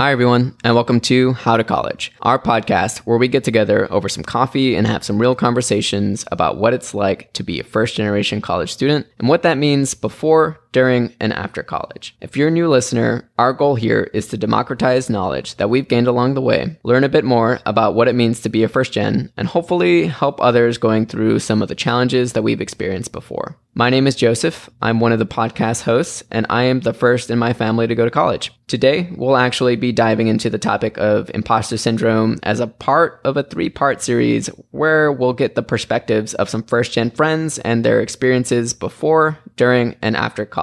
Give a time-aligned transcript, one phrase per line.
[0.00, 4.08] Hi, everyone, and welcome to How to College, our podcast where we get together over
[4.08, 7.96] some coffee and have some real conversations about what it's like to be a first
[7.96, 12.16] generation college student and what that means before, during, and after college.
[12.20, 16.06] If you're a new listener, our goal here is to democratize knowledge that we've gained
[16.06, 18.92] along the way, learn a bit more about what it means to be a first
[18.92, 23.56] gen, and hopefully help others going through some of the challenges that we've experienced before.
[23.74, 24.68] My name is Joseph.
[24.82, 27.94] I'm one of the podcast hosts, and I am the first in my family to
[27.94, 28.52] go to college.
[28.66, 33.36] Today, we'll actually be diving into the topic of imposter syndrome as a part of
[33.36, 37.84] a three part series where we'll get the perspectives of some first gen friends and
[37.84, 40.59] their experiences before, during, and after college.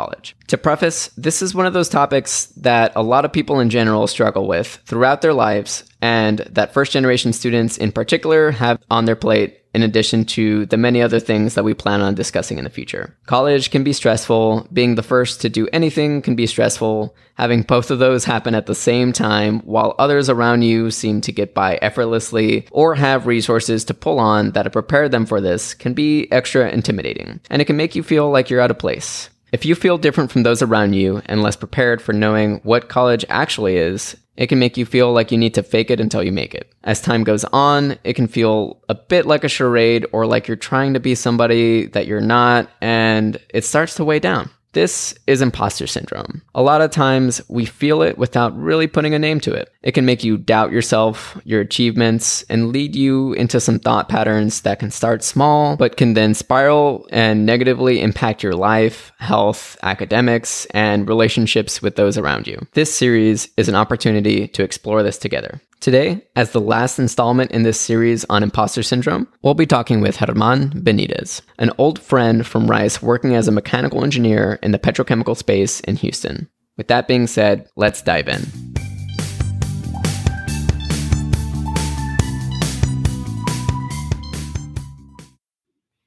[0.47, 4.07] To preface, this is one of those topics that a lot of people in general
[4.07, 9.15] struggle with throughout their lives, and that first generation students in particular have on their
[9.15, 12.69] plate in addition to the many other things that we plan on discussing in the
[12.69, 13.15] future.
[13.27, 14.67] College can be stressful.
[14.73, 17.15] Being the first to do anything can be stressful.
[17.35, 21.31] Having both of those happen at the same time while others around you seem to
[21.31, 25.75] get by effortlessly or have resources to pull on that have prepared them for this
[25.75, 27.39] can be extra intimidating.
[27.51, 29.29] And it can make you feel like you're out of place.
[29.51, 33.23] If you feel different from those around you and less prepared for knowing what college
[33.29, 36.33] actually is, it can make you feel like you need to fake it until you
[36.33, 36.71] make it.
[36.83, 40.57] As time goes on, it can feel a bit like a charade or like you're
[40.57, 44.49] trying to be somebody that you're not, and it starts to weigh down.
[44.73, 46.43] This is imposter syndrome.
[46.53, 49.69] A lot of times we feel it without really putting a name to it.
[49.87, 54.63] It can make you doubt yourself, your achievements, and lead you into some thought patterns
[54.63, 60.65] that can start small, but can then spiral and negatively impact your life, health, academics,
[60.71, 62.59] and relationships with those around you.
[62.73, 65.61] This series is an opportunity to explore this together.
[65.79, 70.17] Today, as the last installment in this series on imposter syndrome, we'll be talking with
[70.17, 75.37] Herman Benitez, an old friend from Rice working as a mechanical engineer in the petrochemical
[75.37, 76.49] space in Houston.
[76.75, 78.41] With that being said, let's dive in.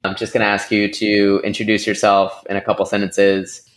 [0.03, 3.71] I'm just going to ask you to introduce yourself in a couple sentences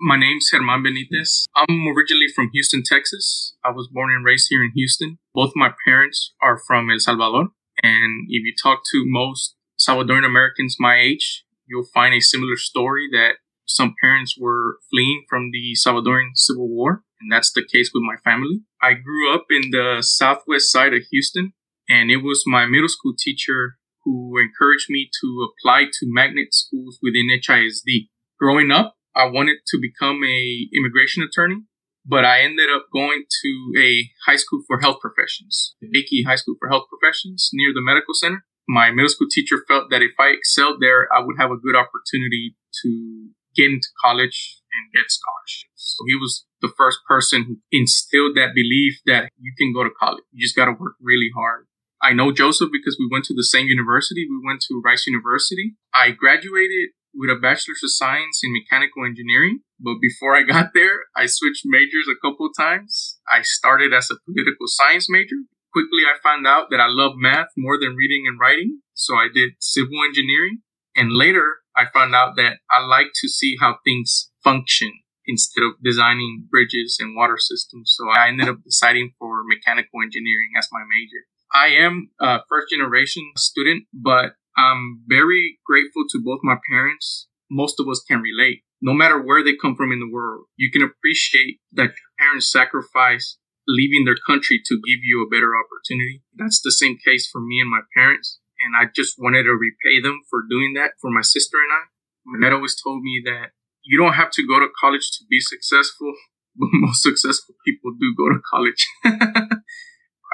[0.00, 1.44] my name's German Benitez.
[1.56, 3.56] I'm originally from Houston, Texas.
[3.64, 5.18] I was born and raised here in Houston.
[5.34, 7.48] Both my parents are from El Salvador.
[7.82, 13.08] And if you talk to most Salvadoran Americans my age, you'll find a similar story
[13.12, 13.36] that
[13.66, 17.02] some parents were fleeing from the Salvadoran Civil War.
[17.20, 18.60] And that's the case with my family.
[18.82, 21.54] I grew up in the southwest side of Houston,
[21.88, 26.98] and it was my middle school teacher who encouraged me to apply to magnet schools
[27.02, 28.08] within HISD.
[28.38, 31.62] Growing up, I wanted to become a immigration attorney,
[32.04, 36.56] but I ended up going to a high school for health professions, DeBakey High School
[36.58, 38.44] for Health Professions near the medical center.
[38.68, 41.76] My middle school teacher felt that if I excelled there, I would have a good
[41.76, 45.96] opportunity to get into college and get scholarships.
[45.96, 49.90] So he was the first person who instilled that belief that you can go to
[50.00, 50.24] college.
[50.32, 51.66] You just got to work really hard.
[52.04, 54.28] I know Joseph because we went to the same university.
[54.28, 55.72] We went to Rice University.
[55.94, 59.60] I graduated with a bachelor's of science in mechanical engineering.
[59.80, 63.18] But before I got there, I switched majors a couple times.
[63.26, 65.48] I started as a political science major.
[65.72, 68.80] Quickly, I found out that I love math more than reading and writing.
[68.92, 70.58] So I did civil engineering.
[70.94, 74.92] And later, I found out that I like to see how things function
[75.26, 77.94] instead of designing bridges and water systems.
[77.96, 81.24] So I ended up deciding for mechanical engineering as my major.
[81.54, 87.28] I am a first generation student, but I'm very grateful to both my parents.
[87.50, 88.64] Most of us can relate.
[88.82, 92.50] No matter where they come from in the world, you can appreciate that your parents
[92.50, 96.22] sacrifice leaving their country to give you a better opportunity.
[96.36, 98.40] That's the same case for me and my parents.
[98.60, 101.82] And I just wanted to repay them for doing that for my sister and I.
[102.26, 105.40] My dad always told me that you don't have to go to college to be
[105.40, 106.12] successful,
[106.56, 108.86] but most successful people do go to college.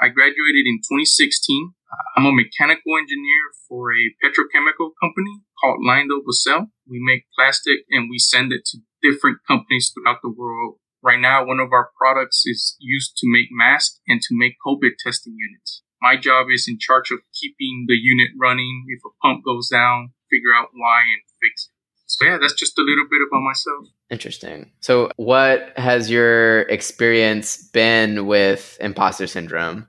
[0.01, 1.73] I graduated in 2016
[2.15, 6.67] I'm a mechanical engineer for a petrochemical company called LyondellBasell.
[6.87, 10.75] We make plastic and we send it to different companies throughout the world.
[11.03, 14.91] Right now, one of our products is used to make masks and to make COVID
[15.03, 15.83] testing units.
[16.01, 18.85] My job is in charge of keeping the unit running.
[18.87, 21.81] If a pump goes down, figure out why and fix it.
[22.05, 23.87] So yeah, that's just a little bit about myself.
[24.09, 24.71] Interesting.
[24.81, 29.87] So what has your experience been with imposter syndrome?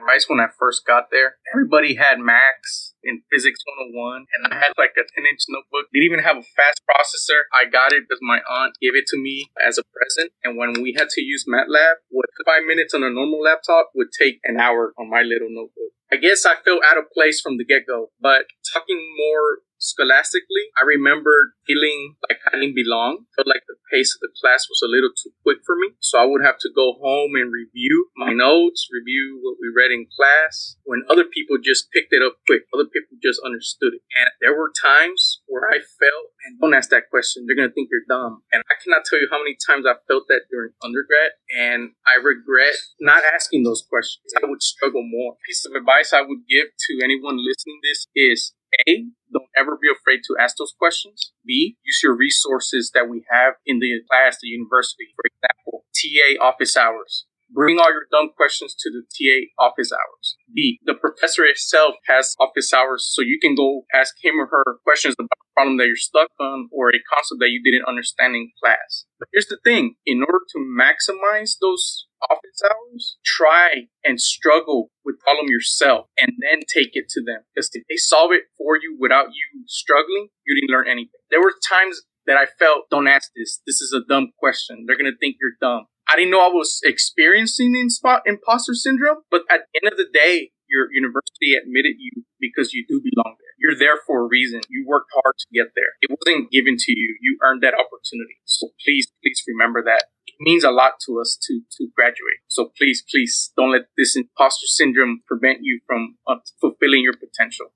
[0.00, 1.36] At Rice when I first got there.
[1.52, 3.60] Everybody had Macs in Physics
[3.92, 5.92] 101, and I had like a 10 inch notebook.
[5.92, 7.48] Didn't even have a fast processor.
[7.52, 10.32] I got it because my aunt gave it to me as a present.
[10.44, 14.08] And when we had to use MATLAB, what five minutes on a normal laptop would
[14.16, 15.92] take an hour on my little notebook.
[16.12, 20.68] I guess I felt out of place from the get go, but talking more scholastically,
[20.78, 23.26] I remember feeling like I didn't belong.
[23.34, 25.96] Felt like the pace of the class was a little too quick for me.
[25.98, 29.90] So I would have to go home and review my notes, review what we read
[29.90, 32.68] in class when other people just picked it up quick.
[32.70, 34.04] Other people just understood it.
[34.14, 37.74] And there were times where I felt, and don't ask that question, they're going to
[37.74, 38.44] think you're dumb.
[38.52, 41.40] And I cannot tell you how many times I felt that during undergrad.
[41.48, 44.28] And I regret not asking those questions.
[44.36, 45.40] I would struggle more.
[45.46, 48.52] Piece of advice I would give to anyone listening this is
[48.86, 51.32] a, don't ever be afraid to ask those questions.
[51.46, 55.14] B, use your resources that we have in the class, the university.
[55.16, 57.26] For example, TA office hours.
[57.52, 60.36] Bring all your dumb questions to the TA office hours.
[60.54, 64.78] B, the professor itself has office hours, so you can go ask him or her
[64.84, 68.36] questions about a problem that you're stuck on or a concept that you didn't understand
[68.36, 69.04] in class.
[69.18, 75.18] But here's the thing in order to maximize those office hours, try and struggle with
[75.20, 77.42] problem yourself and then take it to them.
[77.54, 81.20] Because if they solve it for you without you struggling, you didn't learn anything.
[81.30, 83.60] There were times that I felt, don't ask this.
[83.66, 84.84] This is a dumb question.
[84.86, 85.86] They're going to think you're dumb.
[86.10, 90.08] I didn't know I was experiencing the imposter syndrome, but at the end of the
[90.12, 93.54] day, your university admitted you because you do belong there.
[93.58, 94.60] You're there for a reason.
[94.70, 95.98] You worked hard to get there.
[96.00, 97.16] It wasn't given to you.
[97.20, 98.38] You earned that opportunity.
[98.44, 102.40] So please, please remember that It means a lot to us to to graduate.
[102.48, 107.74] So please, please don't let this imposter syndrome prevent you from uh, fulfilling your potential.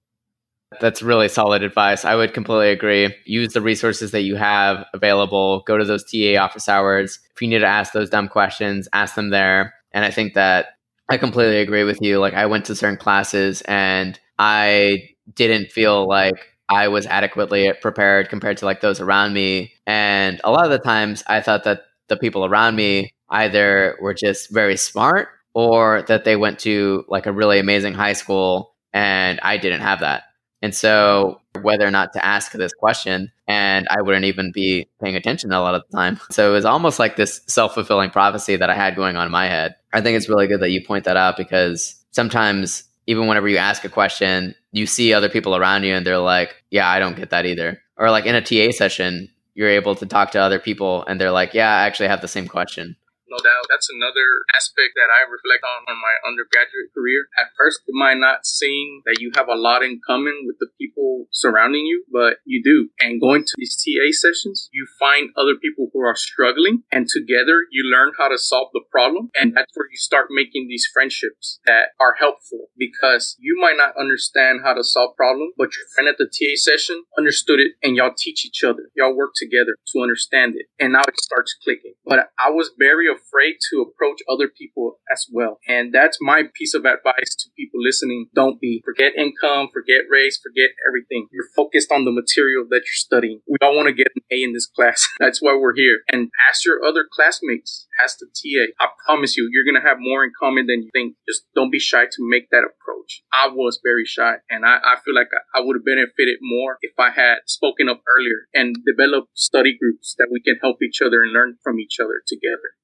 [0.80, 2.04] That's really solid advice.
[2.04, 3.14] I would completely agree.
[3.24, 5.62] Use the resources that you have available.
[5.66, 7.18] Go to those TA office hours.
[7.34, 9.74] If you need to ask those dumb questions, ask them there.
[9.92, 10.66] And I think that
[11.08, 12.18] I completely agree with you.
[12.18, 16.34] Like I went to certain classes and I didn't feel like
[16.68, 19.72] I was adequately prepared compared to like those around me.
[19.86, 24.14] And a lot of the times I thought that the people around me either were
[24.14, 29.40] just very smart or that they went to like a really amazing high school and
[29.42, 30.24] I didn't have that.
[30.64, 35.14] And so whether or not to ask this question and I wouldn't even be paying
[35.14, 36.18] attention a lot of the time.
[36.30, 39.46] So it was almost like this self-fulfilling prophecy that I had going on in my
[39.46, 39.76] head.
[39.92, 43.58] I think it's really good that you point that out because sometimes even whenever you
[43.58, 47.14] ask a question, you see other people around you and they're like, yeah, I don't
[47.14, 47.82] get that either.
[47.98, 51.30] Or like in a TA session, you're able to talk to other people and they're
[51.30, 52.96] like, yeah, I actually have the same question
[53.34, 53.66] no doubt.
[53.66, 57.26] That's another aspect that I reflect on in my undergraduate career.
[57.34, 60.70] At first, it might not seem that you have a lot in common with the
[60.78, 62.90] people surrounding you, but you do.
[63.02, 67.66] And going to these TA sessions, you find other people who are struggling, and together
[67.70, 69.30] you learn how to solve the problem.
[69.34, 73.98] And that's where you start making these friendships that are helpful because you might not
[73.98, 77.96] understand how to solve problem, but your friend at the TA session understood it, and
[77.96, 78.90] y'all teach each other.
[78.94, 81.94] Y'all work together to understand it, and now it starts clicking.
[82.04, 85.58] But I was very afraid afraid to approach other people as well.
[85.68, 88.28] And that's my piece of advice to people listening.
[88.34, 88.82] Don't be.
[88.84, 91.28] Forget income, forget race, forget everything.
[91.32, 93.40] You're focused on the material that you're studying.
[93.48, 95.06] We all want to get an A in this class.
[95.18, 96.00] that's why we're here.
[96.10, 98.72] And ask your other classmates, ask the TA.
[98.80, 101.16] I promise you, you're going to have more in common than you think.
[101.28, 103.22] Just don't be shy to make that approach.
[103.32, 106.78] I was very shy and I, I feel like I, I would have benefited more
[106.80, 111.00] if I had spoken up earlier and developed study groups that we can help each
[111.04, 112.74] other and learn from each other together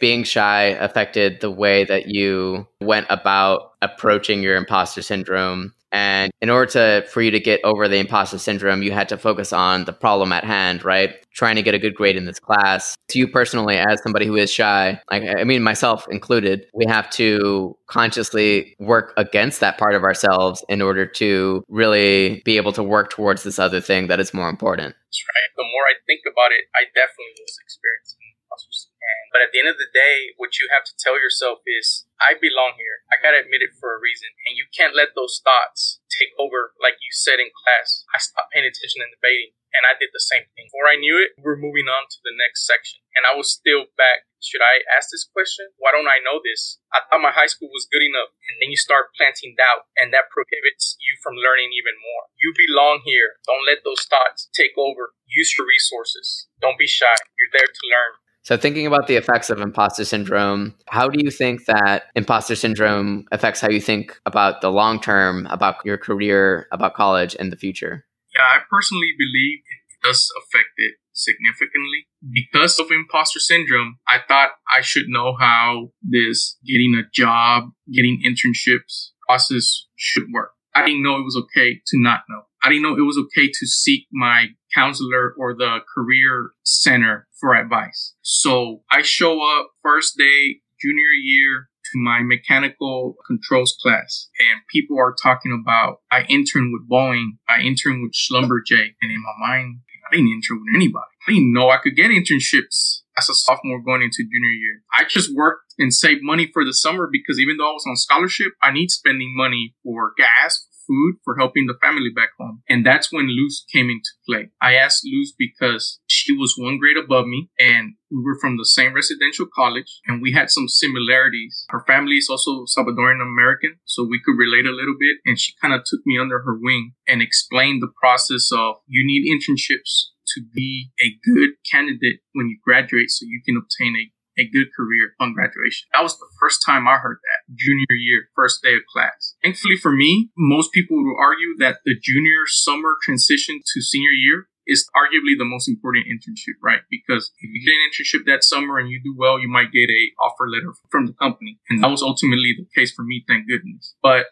[0.00, 5.74] being shy affected the way that you went about approaching your imposter syndrome.
[5.90, 9.16] And in order to for you to get over the imposter syndrome you had to
[9.16, 11.16] focus on the problem at hand right?
[11.32, 12.94] Trying to get a good grade in this class.
[13.08, 17.08] To you personally as somebody who is shy like i mean myself included we have
[17.12, 22.82] to consciously work against that part of ourselves in order to really be able to
[22.82, 24.94] work towards this other thing that is more important.
[24.94, 25.48] That's right.
[25.56, 28.87] The more i think about it i definitely was experiencing imposter syndrome
[29.32, 32.34] but at the end of the day, what you have to tell yourself is, I
[32.34, 33.06] belong here.
[33.12, 34.32] I got to admit it for a reason.
[34.48, 38.02] And you can't let those thoughts take over, like you said in class.
[38.10, 39.54] I stopped paying attention and debating.
[39.76, 40.72] And I did the same thing.
[40.72, 43.04] Before I knew it, we are moving on to the next section.
[43.12, 44.24] And I was still back.
[44.40, 45.76] Should I ask this question?
[45.76, 46.80] Why don't I know this?
[46.88, 48.32] I thought my high school was good enough.
[48.48, 52.32] And then you start planting doubt, and that prohibits you from learning even more.
[52.40, 53.36] You belong here.
[53.44, 55.12] Don't let those thoughts take over.
[55.28, 56.48] Use your resources.
[56.64, 57.12] Don't be shy.
[57.36, 58.12] You're there to learn.
[58.48, 63.26] So, thinking about the effects of imposter syndrome, how do you think that imposter syndrome
[63.30, 67.58] affects how you think about the long term, about your career, about college, and the
[67.58, 68.06] future?
[68.34, 72.06] Yeah, I personally believe it does affect it significantly.
[72.32, 78.22] Because of imposter syndrome, I thought I should know how this getting a job, getting
[78.24, 80.52] internships process should work.
[80.74, 82.44] I didn't know it was okay to not know.
[82.62, 87.54] I didn't know it was okay to seek my counselor or the career center for
[87.54, 88.14] advice.
[88.22, 94.98] So I show up first day, junior year to my mechanical controls class and people
[94.98, 99.80] are talking about I interned with Boeing, I interned with Schlumberger, and in my mind,
[100.10, 101.04] I didn't intern with anybody.
[101.26, 104.82] I didn't know I could get internships as a sophomore going into junior year.
[104.96, 107.96] I just worked and saved money for the summer because even though I was on
[107.96, 112.62] scholarship, I need spending money for gas, food for helping the family back home.
[112.68, 114.48] And that's when Luz came into play.
[114.60, 118.64] I asked Luz because she was one grade above me and we were from the
[118.64, 121.64] same residential college and we had some similarities.
[121.68, 125.18] Her family is also Salvadorian American, so we could relate a little bit.
[125.26, 129.06] And she kind of took me under her wing and explained the process of you
[129.06, 134.12] need internships to be a good candidate when you graduate so you can obtain a
[134.38, 135.88] a good career upon graduation.
[135.92, 139.34] That was the first time I heard that junior year, first day of class.
[139.42, 144.48] Thankfully for me, most people would argue that the junior summer transition to senior year
[144.68, 146.82] is arguably the most important internship, right?
[146.90, 149.88] Because if you get an internship that summer and you do well, you might get
[149.88, 151.58] a offer letter from the company.
[151.70, 153.96] And that was ultimately the case for me, thank goodness.
[154.02, 154.26] But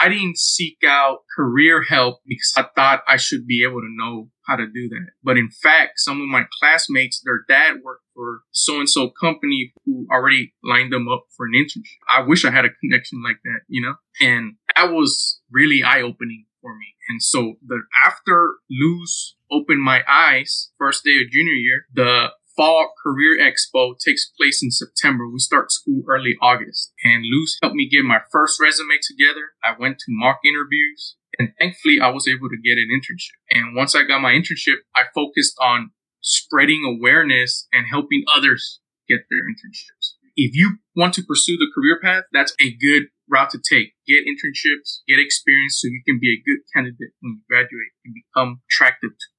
[0.00, 4.30] I didn't seek out career help because I thought I should be able to know
[4.46, 5.08] how to do that.
[5.22, 9.72] But in fact, some of my classmates, their dad worked for so and so company
[9.84, 11.84] who already lined them up for an internship.
[12.08, 13.94] I wish I had a connection like that, you know?
[14.20, 16.94] And that was really eye opening for me.
[17.08, 22.28] And so the after Luz opened my eyes, first day of junior year, the
[22.62, 25.26] Fall Career Expo takes place in September.
[25.26, 26.92] We start school early August.
[27.02, 29.58] And Luz helped me get my first resume together.
[29.64, 31.16] I went to mock interviews.
[31.40, 33.34] And thankfully, I was able to get an internship.
[33.50, 35.90] And once I got my internship, I focused on
[36.20, 38.78] spreading awareness and helping others
[39.08, 40.14] get their internships.
[40.36, 43.94] If you want to pursue the career path, that's a good route to take.
[44.06, 48.14] Get internships, get experience so you can be a good candidate when you graduate and
[48.14, 49.31] become attractive to.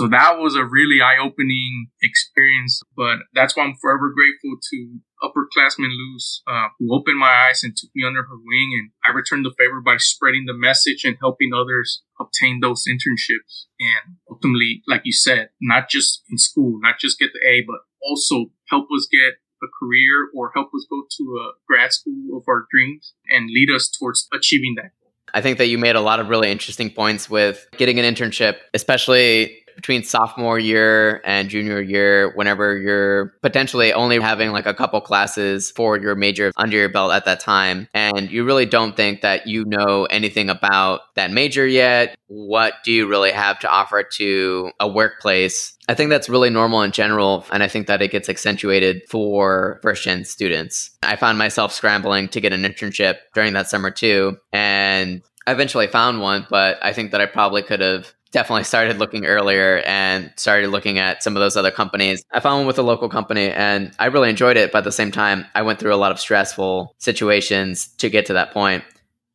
[0.00, 4.96] So that was a really eye opening experience, but that's why I'm forever grateful to
[5.22, 8.72] upperclassmen Luz, uh, who opened my eyes and took me under her wing.
[8.80, 13.68] And I returned the favor by spreading the message and helping others obtain those internships.
[13.78, 17.80] And ultimately, like you said, not just in school, not just get the A, but
[18.02, 22.44] also help us get a career or help us go to a grad school of
[22.48, 25.12] our dreams and lead us towards achieving that goal.
[25.34, 28.56] I think that you made a lot of really interesting points with getting an internship,
[28.74, 35.00] especially between sophomore year and junior year, whenever you're potentially only having like a couple
[35.00, 39.22] classes for your major under your belt at that time, and you really don't think
[39.22, 44.02] that you know anything about that major yet, what do you really have to offer
[44.02, 45.78] to a workplace?
[45.88, 49.80] I think that's really normal in general, and I think that it gets accentuated for
[49.82, 50.90] first gen students.
[51.02, 55.86] I found myself scrambling to get an internship during that summer too, and I eventually
[55.86, 60.32] found one, but I think that I probably could have definitely started looking earlier and
[60.36, 62.22] started looking at some of those other companies.
[62.32, 64.92] I found one with a local company and I really enjoyed it, but at the
[64.92, 68.84] same time, I went through a lot of stressful situations to get to that point.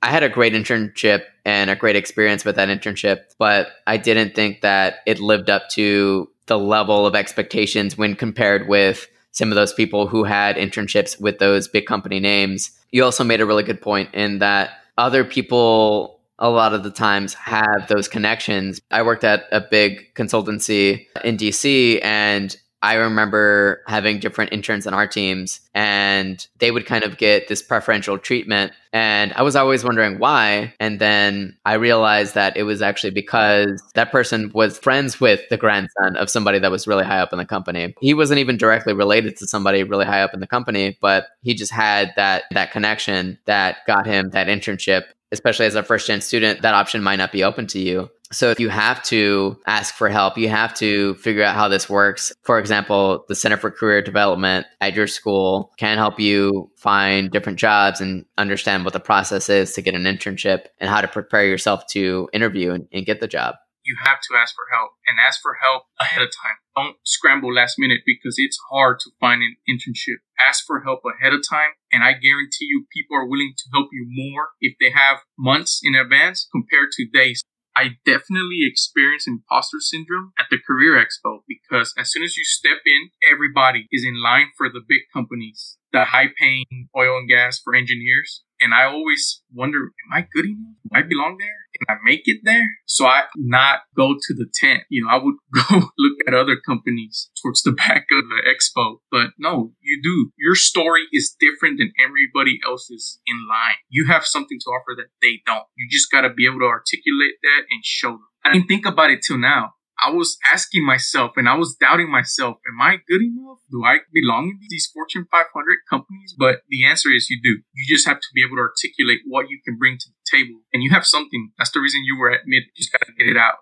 [0.01, 4.35] I had a great internship and a great experience with that internship, but I didn't
[4.35, 9.55] think that it lived up to the level of expectations when compared with some of
[9.55, 12.71] those people who had internships with those big company names.
[12.91, 16.91] You also made a really good point in that other people a lot of the
[16.91, 18.81] times have those connections.
[18.91, 24.93] I worked at a big consultancy in DC and I remember having different interns on
[24.93, 28.73] our teams and they would kind of get this preferential treatment.
[28.93, 30.71] And I was always wondering why.
[30.79, 35.57] And then I realized that it was actually because that person was friends with the
[35.57, 37.95] grandson of somebody that was really high up in the company.
[38.01, 41.55] He wasn't even directly related to somebody really high up in the company, but he
[41.55, 46.21] just had that that connection that got him that internship especially as a first gen
[46.21, 48.09] student, that option might not be open to you.
[48.31, 51.87] So if you have to ask for help, you have to figure out how this
[51.87, 52.33] works.
[52.41, 57.59] For example, the Center for Career Development at your school can help you find different
[57.59, 61.45] jobs and understand what the process is to get an internship and how to prepare
[61.45, 65.17] yourself to interview and, and get the job you have to ask for help and
[65.21, 66.57] ask for help ahead of time.
[66.75, 70.19] Don't scramble last minute because it's hard to find an internship.
[70.39, 73.89] Ask for help ahead of time, and I guarantee you people are willing to help
[73.93, 77.41] you more if they have months in advance compared to days.
[77.77, 82.79] I definitely experienced imposter syndrome at the Career Expo because as soon as you step
[82.85, 87.59] in, everybody is in line for the big companies, the high paying oil and gas
[87.59, 88.43] for engineers.
[88.61, 90.75] And I always wonder, am I good enough?
[90.83, 91.64] Do I belong there?
[91.75, 92.69] Can I make it there?
[92.85, 94.83] So I not go to the tent.
[94.89, 95.35] You know, I would
[95.69, 98.99] go look at other companies towards the back of the expo.
[99.11, 100.31] But no, you do.
[100.37, 103.75] Your story is different than everybody else's in line.
[103.89, 105.65] You have something to offer that they don't.
[105.77, 108.27] You just got to be able to articulate that and show them.
[108.43, 109.73] I didn't think about it till now.
[110.03, 113.59] I was asking myself and I was doubting myself, am I good enough?
[113.71, 116.35] Do I belong in these Fortune 500 companies?
[116.37, 117.61] But the answer is you do.
[117.73, 120.59] You just have to be able to articulate what you can bring to table.
[120.73, 121.51] And you have something.
[121.57, 122.63] That's the reason you were at mid.
[122.63, 123.55] You just got to get it out.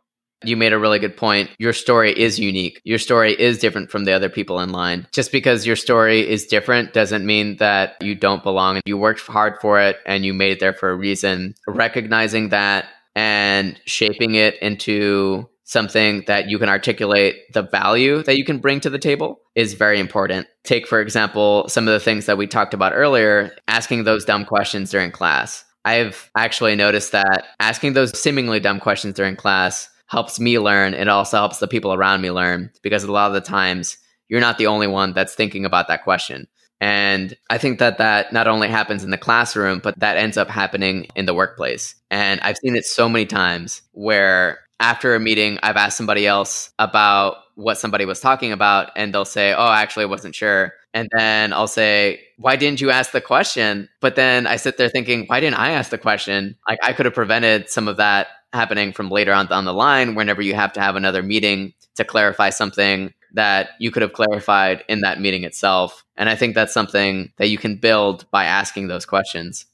[0.46, 1.50] You made a really good point.
[1.58, 2.82] Your story is unique.
[2.84, 5.08] Your story is different from the other people in line.
[5.13, 8.82] Just because your story is different doesn't mean that you don't belong.
[8.86, 11.55] You worked hard for it and you made it there for a reason.
[11.65, 18.43] Recognizing that and shaping it into something that you can articulate the value that you
[18.43, 20.48] can bring to the table is very important.
[20.63, 24.46] Take, for example, some of the things that we talked about earlier, asking those dumb
[24.46, 25.63] questions during class.
[25.86, 30.94] I've actually noticed that asking those seemingly dumb questions during class helps me learn.
[30.94, 33.98] It also helps the people around me learn because a lot of the times
[34.30, 36.48] you're not the only one that's thinking about that question.
[36.80, 40.50] And I think that that not only happens in the classroom, but that ends up
[40.50, 41.96] happening in the workplace.
[42.12, 46.72] And I've seen it so many times where after a meeting, I've asked somebody else
[46.78, 50.74] about what somebody was talking about, and they'll say, Oh, actually, I wasn't sure.
[50.94, 53.88] And then I'll say, Why didn't you ask the question?
[54.02, 56.58] But then I sit there thinking, Why didn't I ask the question?
[56.68, 60.16] Like, I could have prevented some of that happening from later on down the line
[60.16, 64.84] whenever you have to have another meeting to clarify something that you could have clarified
[64.90, 66.04] in that meeting itself.
[66.18, 69.66] And I think that's something that you can build by asking those questions.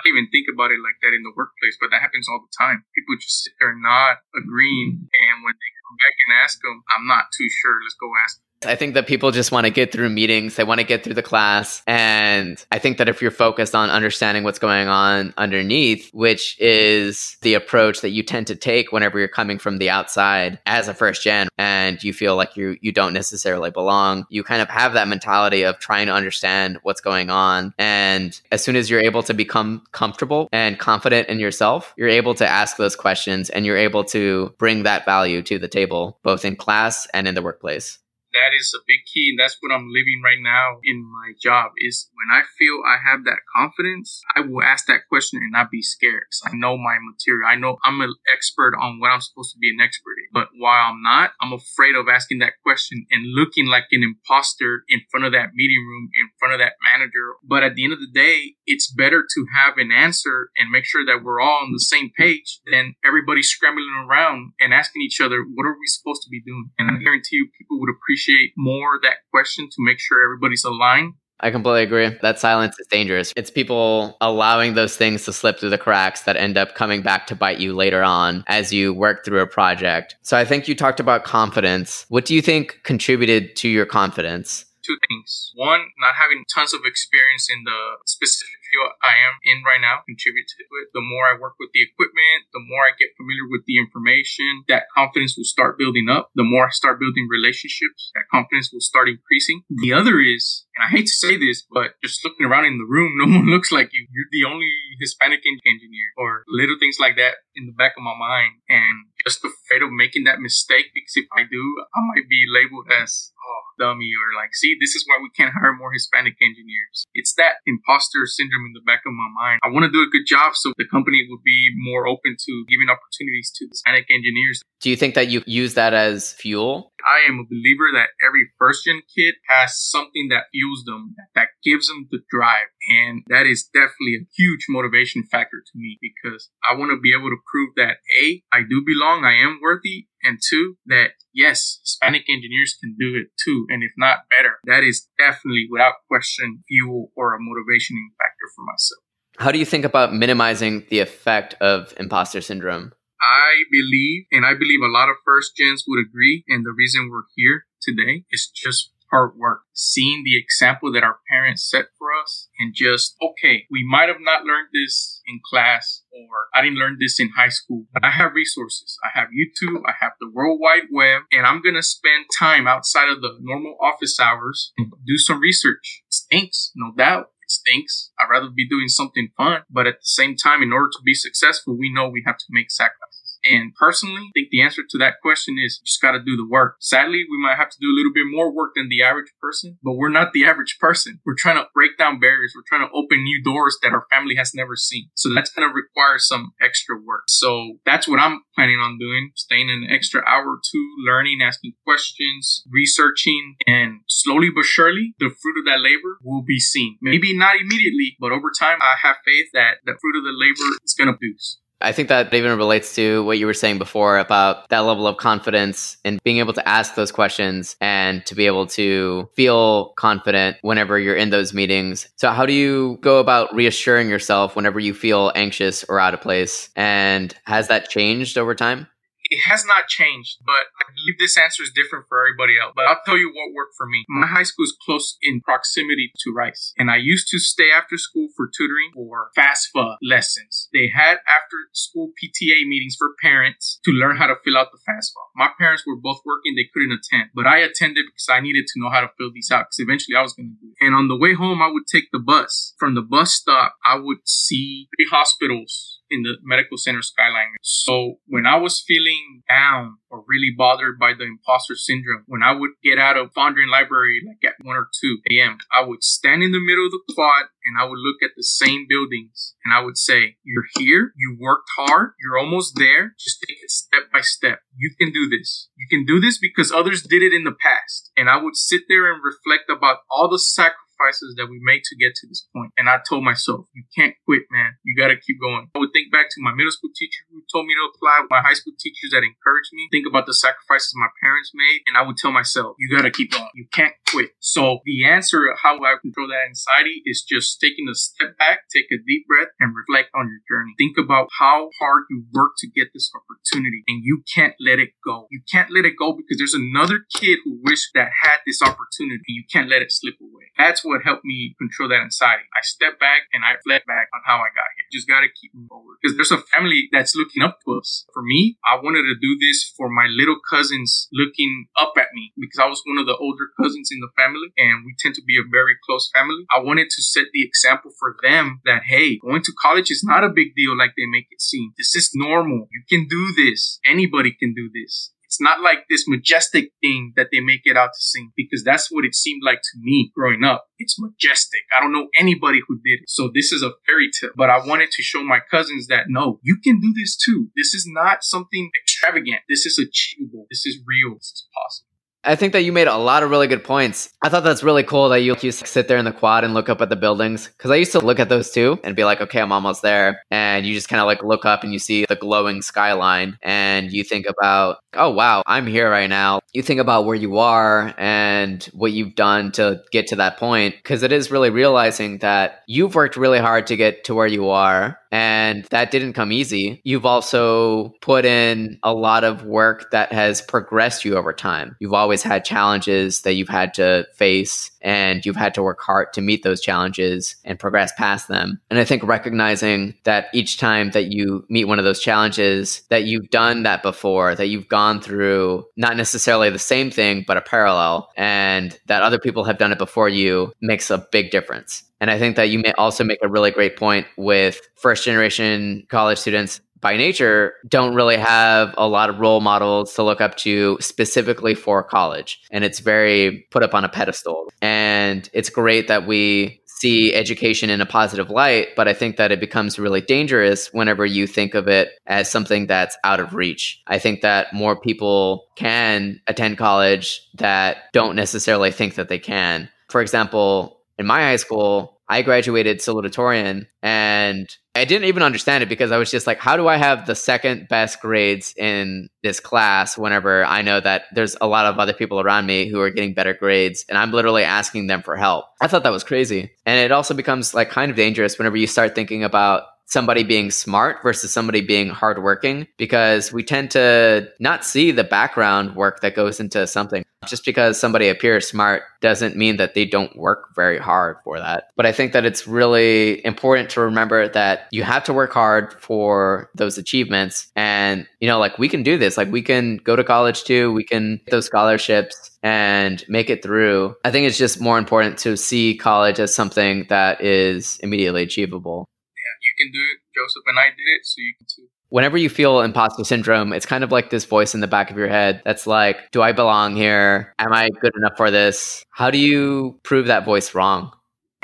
[0.00, 2.40] I don't even think about it like that in the workplace, but that happens all
[2.40, 2.88] the time.
[2.96, 7.04] People just sit there not agreeing, and when they come back and ask them, I'm
[7.04, 7.84] not too sure.
[7.84, 10.80] Let's go ask I think that people just want to get through meetings, they want
[10.80, 11.82] to get through the class.
[11.86, 17.38] And I think that if you're focused on understanding what's going on underneath, which is
[17.40, 20.94] the approach that you tend to take whenever you're coming from the outside as a
[20.94, 24.92] first gen and you feel like you you don't necessarily belong, you kind of have
[24.92, 27.72] that mentality of trying to understand what's going on.
[27.78, 32.34] And as soon as you're able to become comfortable and confident in yourself, you're able
[32.34, 36.44] to ask those questions and you're able to bring that value to the table, both
[36.44, 37.99] in class and in the workplace
[38.32, 41.72] that is a big key and that's what i'm living right now in my job
[41.78, 45.70] is when i feel i have that confidence i will ask that question and not
[45.70, 46.24] be scared.
[46.44, 47.48] I know my material.
[47.48, 50.30] I know i'm an expert on what i'm supposed to be an expert in.
[50.32, 54.84] But while i'm not i'm afraid of asking that question and looking like an imposter
[54.88, 57.34] in front of that meeting room in front of that manager.
[57.42, 60.84] But at the end of the day it's better to have an answer and make
[60.84, 65.20] sure that we're all on the same page than everybody scrambling around and asking each
[65.20, 66.70] other what are we supposed to be doing?
[66.78, 70.64] And i guarantee you people would appreciate appreciate more that question to make sure everybody's
[70.64, 71.14] aligned.
[71.42, 72.18] I completely agree.
[72.20, 73.32] That silence is dangerous.
[73.34, 77.26] It's people allowing those things to slip through the cracks that end up coming back
[77.28, 80.16] to bite you later on as you work through a project.
[80.20, 82.04] So I think you talked about confidence.
[82.10, 84.66] What do you think contributed to your confidence?
[84.84, 85.52] Two things.
[85.54, 90.06] One, not having tons of experience in the specific field I am in right now
[90.06, 90.94] contribute to it.
[90.94, 94.64] The more I work with the equipment, the more I get familiar with the information,
[94.70, 96.30] that confidence will start building up.
[96.38, 99.66] The more I start building relationships, that confidence will start increasing.
[99.68, 102.88] The other is, and I hate to say this, but just looking around in the
[102.88, 104.06] room, no one looks like you.
[104.08, 104.70] You're the only
[105.02, 108.62] Hispanic engineer or little things like that in the back of my mind.
[108.68, 111.62] And just afraid of making that mistake because if I do,
[111.94, 115.52] I might be labeled as oh, dummy or like, see, this is why we can't
[115.52, 117.08] hire more Hispanic engineers.
[117.12, 119.60] It's that imposter syndrome in the back of my mind.
[119.62, 122.52] I want to do a good job so the company would be more open to
[122.68, 124.62] giving opportunities to Hispanic engineers.
[124.80, 126.89] Do you think that you use that as fuel?
[127.06, 131.48] I am a believer that every first gen kid has something that fuels them, that
[131.64, 132.68] gives them the drive.
[132.88, 137.12] And that is definitely a huge motivation factor to me because I want to be
[137.12, 141.80] able to prove that A, I do belong, I am worthy, and two, that yes,
[141.82, 144.58] Hispanic engineers can do it too, and if not better.
[144.64, 149.00] That is definitely, without question, fuel or a motivating factor for myself.
[149.38, 152.92] How do you think about minimizing the effect of imposter syndrome?
[153.22, 157.08] I believe, and I believe a lot of first gens would agree, and the reason
[157.10, 159.62] we're here today is just hard work.
[159.72, 164.20] Seeing the example that our parents set for us, and just, okay, we might have
[164.20, 168.10] not learned this in class, or I didn't learn this in high school, but I
[168.12, 168.96] have resources.
[169.04, 173.08] I have YouTube, I have the World Wide Web, and I'm gonna spend time outside
[173.08, 176.02] of the normal office hours and do some research.
[176.06, 178.12] It stinks, no doubt It stinks.
[178.18, 179.62] I'd rather be doing something fun.
[179.68, 182.44] But at the same time, in order to be successful, we know we have to
[182.48, 183.09] make sacrifices.
[183.44, 186.46] And personally, I think the answer to that question is just got to do the
[186.48, 186.76] work.
[186.80, 189.78] Sadly, we might have to do a little bit more work than the average person,
[189.82, 191.20] but we're not the average person.
[191.24, 192.52] We're trying to break down barriers.
[192.54, 195.10] We're trying to open new doors that our family has never seen.
[195.14, 197.24] So that's going to require some extra work.
[197.28, 201.72] So that's what I'm planning on doing, staying an extra hour or two, learning, asking
[201.84, 206.98] questions, researching, and slowly but surely, the fruit of that labor will be seen.
[207.00, 210.76] Maybe not immediately, but over time, I have faith that the fruit of the labor
[210.84, 211.58] is going to produce.
[211.80, 215.16] I think that even relates to what you were saying before about that level of
[215.16, 220.56] confidence and being able to ask those questions and to be able to feel confident
[220.62, 222.08] whenever you're in those meetings.
[222.16, 226.20] So, how do you go about reassuring yourself whenever you feel anxious or out of
[226.20, 226.70] place?
[226.76, 228.86] And has that changed over time?
[229.30, 232.72] It has not changed, but I believe this answer is different for everybody else.
[232.74, 234.04] But I'll tell you what worked for me.
[234.08, 237.96] My high school is close in proximity to Rice, and I used to stay after
[237.96, 240.68] school for tutoring or FAFSA lessons.
[240.72, 244.82] They had after school PTA meetings for parents to learn how to fill out the
[244.82, 245.14] FAFSA.
[245.36, 248.80] My parents were both working, they couldn't attend, but I attended because I needed to
[248.80, 250.84] know how to fill these out because eventually I was going to do it.
[250.84, 252.74] And on the way home, I would take the bus.
[252.78, 257.54] From the bus stop, I would see three hospitals in the medical center skyline.
[257.62, 262.52] So when I was feeling down or really bothered by the imposter syndrome, when I
[262.52, 266.42] would get out of Fondren Library like at 1 or 2 a.m., I would stand
[266.42, 269.72] in the middle of the quad and I would look at the same buildings and
[269.72, 274.10] I would say, You're here, you worked hard, you're almost there, just take it step
[274.12, 274.60] by step.
[274.76, 275.68] You can do this.
[275.76, 278.10] You can do this because others did it in the past.
[278.16, 281.82] And I would sit there and reflect about all the sacrifices sacrifices that we made
[281.84, 282.72] to get to this point.
[282.76, 284.76] And I told myself, you can't quit, man.
[284.84, 285.68] You got to keep going.
[285.74, 288.40] I would think back to my middle school teacher who told me to apply, my
[288.40, 291.80] high school teachers that encouraged me, think about the sacrifices my parents made.
[291.86, 293.48] And I would tell myself, you got to keep going.
[293.54, 294.30] You can't quit.
[294.40, 298.68] So the answer of how I control that anxiety is just taking a step back,
[298.68, 300.74] take a deep breath and reflect on your journey.
[300.78, 304.90] Think about how hard you worked to get this opportunity and you can't let it
[305.04, 305.26] go.
[305.30, 309.28] You can't let it go because there's another kid who wished that had this opportunity.
[309.28, 310.50] You can't let it slip away.
[310.58, 312.42] That's what helped me control that anxiety.
[312.50, 314.90] I step back and I reflect back on how I got here.
[314.90, 318.02] Just got to keep moving forward because there's a family that's looking up to us.
[318.10, 322.34] For me, I wanted to do this for my little cousins looking up at me
[322.34, 325.22] because I was one of the older cousins in the family and we tend to
[325.22, 326.42] be a very close family.
[326.50, 330.26] I wanted to set the example for them that, hey, going to college is not
[330.26, 331.70] a big deal like they make it seem.
[331.78, 332.66] This is normal.
[332.74, 333.78] You can do this.
[333.86, 335.12] Anybody can do this.
[335.30, 338.90] It's not like this majestic thing that they make it out to seem because that's
[338.90, 340.64] what it seemed like to me growing up.
[340.76, 341.60] It's majestic.
[341.70, 343.08] I don't know anybody who did it.
[343.08, 346.40] So this is a fairy tale, but I wanted to show my cousins that no,
[346.42, 347.46] you can do this too.
[347.56, 349.42] This is not something extravagant.
[349.48, 350.46] This is achievable.
[350.50, 351.14] This is real.
[351.14, 351.89] This is possible.
[352.22, 354.10] I think that you made a lot of really good points.
[354.22, 356.68] I thought that's really cool that you, you sit there in the quad and look
[356.68, 357.48] up at the buildings.
[357.56, 360.22] Cause I used to look at those too and be like, okay, I'm almost there.
[360.30, 363.90] And you just kind of like look up and you see the glowing skyline and
[363.90, 366.40] you think about, oh, wow, I'm here right now.
[366.52, 370.74] You think about where you are and what you've done to get to that point.
[370.84, 374.50] Cause it is really realizing that you've worked really hard to get to where you
[374.50, 376.80] are and that didn't come easy.
[376.84, 381.76] You've also put in a lot of work that has progressed you over time.
[381.80, 386.12] You've always had challenges that you've had to face and you've had to work hard
[386.14, 388.60] to meet those challenges and progress past them.
[388.70, 393.04] And I think recognizing that each time that you meet one of those challenges, that
[393.04, 397.42] you've done that before, that you've gone through not necessarily the same thing, but a
[397.42, 401.84] parallel, and that other people have done it before you makes a big difference.
[402.00, 405.86] And I think that you may also make a really great point with first generation
[405.88, 410.36] college students by nature don't really have a lot of role models to look up
[410.38, 412.40] to specifically for college.
[412.50, 414.50] And it's very put up on a pedestal.
[414.62, 419.30] And it's great that we see education in a positive light, but I think that
[419.30, 423.82] it becomes really dangerous whenever you think of it as something that's out of reach.
[423.86, 429.68] I think that more people can attend college that don't necessarily think that they can.
[429.90, 435.68] For example, in my high school, I graduated salutatorian and I didn't even understand it
[435.68, 439.40] because I was just like, how do I have the second best grades in this
[439.40, 442.90] class whenever I know that there's a lot of other people around me who are
[442.90, 445.46] getting better grades and I'm literally asking them for help?
[445.60, 446.50] I thought that was crazy.
[446.66, 450.50] And it also becomes like kind of dangerous whenever you start thinking about somebody being
[450.50, 456.14] smart versus somebody being hardworking because we tend to not see the background work that
[456.14, 457.04] goes into something.
[457.28, 461.68] Just because somebody appears smart doesn't mean that they don't work very hard for that.
[461.76, 465.74] But I think that it's really important to remember that you have to work hard
[465.74, 467.48] for those achievements.
[467.54, 469.18] And, you know, like we can do this.
[469.18, 473.42] Like we can go to college too, we can get those scholarships and make it
[473.42, 473.96] through.
[474.02, 478.88] I think it's just more important to see college as something that is immediately achievable
[478.88, 480.00] Yeah, you can do it.
[480.18, 481.68] Joseph and I did it, so you can too.
[481.90, 484.96] Whenever you feel imposter syndrome, it's kind of like this voice in the back of
[484.96, 487.34] your head that's like, Do I belong here?
[487.38, 488.84] Am I good enough for this?
[488.90, 490.92] How do you prove that voice wrong?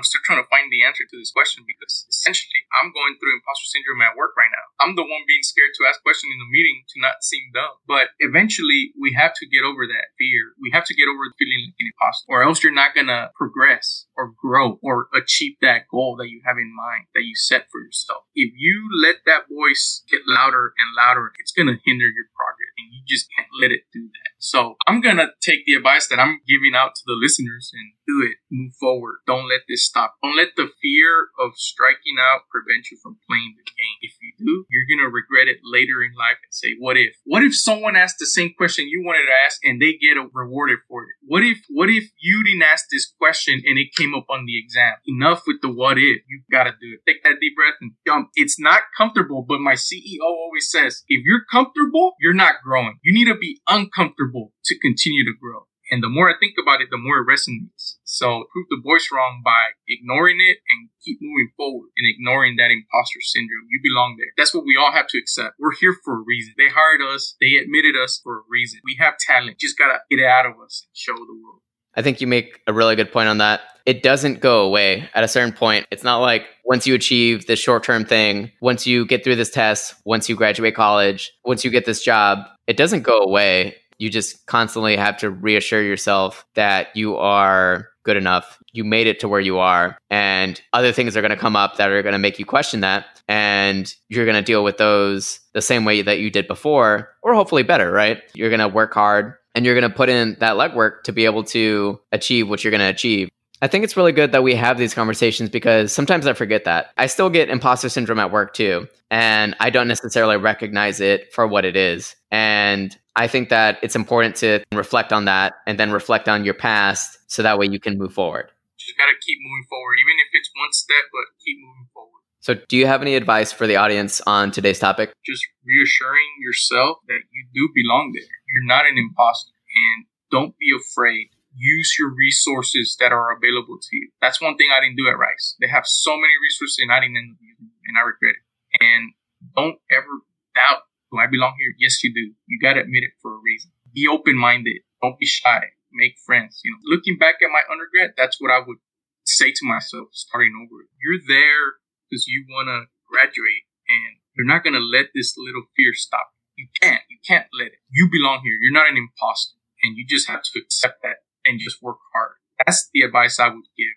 [0.07, 3.69] Still trying to find the answer to this question because essentially I'm going through imposter
[3.71, 4.67] syndrome at work right now.
[4.79, 7.83] I'm the one being scared to ask questions in the meeting to not seem dumb.
[7.87, 10.55] But eventually we have to get over that fear.
[10.59, 13.31] We have to get over feeling like an imposter or else you're not going to
[13.35, 17.69] progress or grow or achieve that goal that you have in mind that you set
[17.71, 18.25] for yourself.
[18.35, 22.66] If you let that voice get louder and louder, it's going to hinder your progress
[22.77, 24.33] and you just can't let it do that.
[24.39, 28.23] So I'm to take the advice that I'm giving out to the listeners and do
[28.23, 28.39] it.
[28.51, 29.25] Move forward.
[29.27, 30.15] Don't let this stop.
[30.23, 33.97] Don't let the fear of striking out prevent you from playing the game.
[34.03, 37.15] If you do, you're to regret it later in life and say, what if?
[37.25, 40.79] What if someone asked the same question you wanted to ask and they get rewarded
[40.89, 41.17] for it?
[41.27, 44.59] What if, what if you didn't ask this question and it came up on the
[44.59, 44.95] exam?
[45.07, 46.23] Enough with the what if.
[46.29, 47.01] You've got to do it.
[47.07, 48.31] Take that deep breath and jump.
[48.35, 52.99] It's not comfortable, but my CEO always says, if you're comfortable, you're not growing.
[53.03, 55.71] You need to be uncomfortable to continue to grow.
[55.91, 58.03] And the more I think about it, the more it resonates.
[58.03, 62.75] So prove the voice wrong by ignoring it and keep moving forward and ignoring that
[62.75, 63.71] imposter syndrome.
[63.71, 64.35] You belong there.
[64.37, 65.55] That's what we all have to accept.
[65.61, 66.55] We're here for a reason.
[66.59, 67.37] They hired us.
[67.41, 68.81] They admitted us for a reason.
[68.85, 69.59] We have talent.
[69.61, 71.63] Just gotta get it out of us and show the world.
[71.95, 73.63] I think you make a really good point on that.
[73.87, 75.87] It doesn't go away at a certain point.
[75.91, 79.51] It's not like once you achieve this short term thing, once you get through this
[79.51, 84.11] test, once you graduate college, once you get this job, it doesn't go away you
[84.11, 88.63] just constantly have to reassure yourself that you are good enough.
[88.73, 91.77] You made it to where you are, and other things are going to come up
[91.77, 93.07] that are going to make you question that.
[93.29, 97.35] And you're going to deal with those the same way that you did before, or
[97.35, 98.23] hopefully better, right?
[98.35, 101.25] You're going to work hard and you're going to put in that legwork to be
[101.25, 103.31] able to achieve what you're going to achieve.
[103.63, 106.93] I think it's really good that we have these conversations because sometimes I forget that.
[106.99, 111.47] I still get imposter syndrome at work too, and I don't necessarily recognize it for
[111.47, 112.17] what it is.
[112.31, 116.55] And I think that it's important to reflect on that and then reflect on your
[116.55, 118.51] past so that way you can move forward.
[118.79, 122.13] Just got to keep moving forward, even if it's one step, but keep moving forward.
[122.41, 125.13] So, do you have any advice for the audience on today's topic?
[125.25, 128.23] Just reassuring yourself that you do belong there.
[128.23, 133.93] You're not an imposter, and don't be afraid use your resources that are available to
[133.97, 134.13] you.
[134.21, 135.57] That's one thing I didn't do at Rice.
[135.59, 138.37] They have so many resources and I didn't end up using them, and I regret
[138.37, 138.45] it.
[138.85, 139.17] And
[139.57, 140.13] don't ever
[140.53, 141.73] doubt, do I belong here?
[141.81, 142.37] Yes, you do.
[142.45, 143.73] You got to admit it for a reason.
[143.97, 144.85] Be open minded.
[145.01, 145.73] Don't be shy.
[145.93, 146.61] Make friends.
[146.61, 148.79] You know, looking back at my undergrad, that's what I would
[149.25, 150.85] say to myself starting over.
[151.01, 155.65] You're there because you want to graduate and you're not going to let this little
[155.73, 156.37] fear stop.
[156.59, 157.01] You can't.
[157.09, 157.81] You can't let it.
[157.89, 158.59] You belong here.
[158.61, 162.33] You're not an imposter and you just have to accept that and just work hard.
[162.65, 163.95] That's the advice I would give.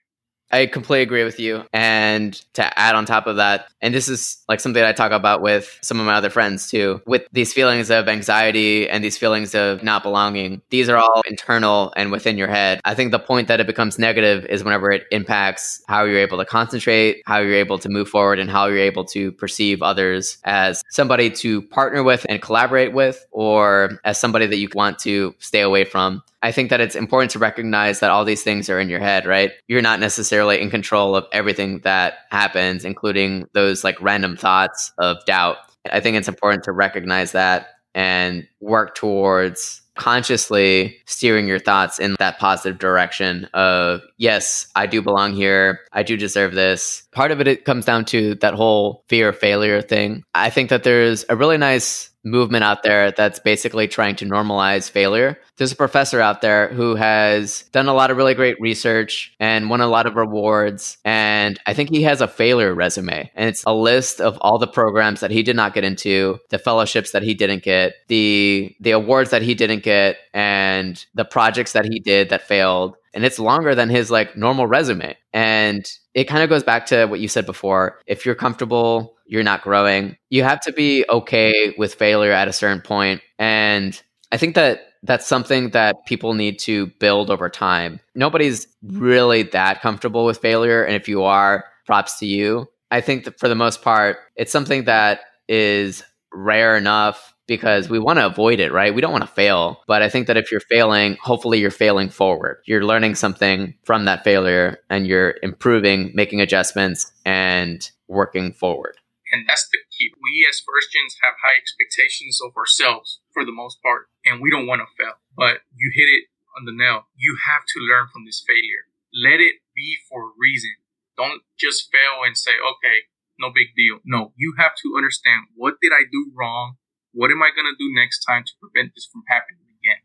[0.52, 1.64] I completely agree with you.
[1.74, 5.42] And to add on top of that, and this is like something I talk about
[5.42, 9.54] with some of my other friends too, with these feelings of anxiety and these feelings
[9.54, 12.82] of not belonging, these are all internal and within your head.
[12.84, 16.40] I think the point that it becomes negative is whenever it impacts how you're able
[16.40, 20.40] to concentrate, how you're able to move forward, and how you're able to perceive others
[20.46, 25.36] as somebody to partner with and collaborate with, or as somebody that you want to
[25.38, 26.24] stay away from.
[26.42, 29.26] I think that it's important to recognize that all these things are in your head,
[29.26, 29.52] right?
[29.68, 35.18] You're not necessarily in control of everything that happens, including those like random thoughts of
[35.26, 35.58] doubt.
[35.92, 42.16] I think it's important to recognize that and work towards consciously steering your thoughts in
[42.20, 47.42] that positive direction of yes i do belong here i do deserve this part of
[47.42, 51.26] it, it comes down to that whole fear of failure thing i think that there's
[51.28, 55.40] a really nice movement out there that's basically trying to normalize failure.
[55.58, 59.70] There's a professor out there who has done a lot of really great research and
[59.70, 60.98] won a lot of rewards.
[61.06, 63.32] And I think he has a failure resume.
[63.36, 66.60] And it's a list of all the programs that he did not get into, the
[66.60, 71.74] fellowships that he didn't get, the the awards that he didn't get, and the projects
[71.74, 72.96] that he did that failed.
[73.14, 75.18] And it's longer than his like normal resume.
[75.34, 78.00] And it kind of goes back to what you said before.
[78.06, 80.18] If you're comfortable you're not growing.
[80.30, 83.22] You have to be okay with failure at a certain point.
[83.38, 84.00] And
[84.32, 88.00] I think that that's something that people need to build over time.
[88.16, 90.84] Nobody's really that comfortable with failure.
[90.84, 92.68] And if you are, props to you.
[92.92, 98.00] I think that for the most part, it's something that is rare enough because we
[98.00, 98.94] want to avoid it, right?
[98.94, 99.82] We don't want to fail.
[99.88, 102.58] But I think that if you're failing, hopefully you're failing forward.
[102.66, 108.99] You're learning something from that failure and you're improving, making adjustments, and working forward.
[109.32, 110.10] And that's the key.
[110.18, 114.50] We as first gens have high expectations of ourselves for the most part, and we
[114.50, 115.22] don't want to fail.
[115.38, 117.06] But you hit it on the nail.
[117.14, 118.90] You have to learn from this failure.
[119.14, 120.82] Let it be for a reason.
[121.18, 124.02] Don't just fail and say, okay, no big deal.
[124.06, 126.82] No, you have to understand what did I do wrong?
[127.14, 130.02] What am I going to do next time to prevent this from happening again?